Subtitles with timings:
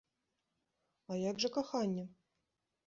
[1.11, 2.05] А як жа каханне?